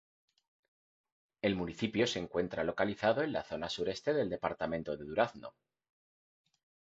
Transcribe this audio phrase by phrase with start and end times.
[1.43, 5.53] El municipio se encuentra localizado en la zona sureste del departamento de Durazno.